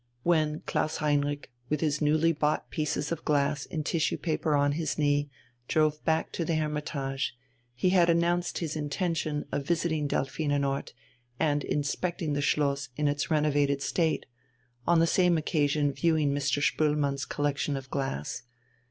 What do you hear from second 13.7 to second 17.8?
state, on the same occasion viewing Mr. Spoelmann's collection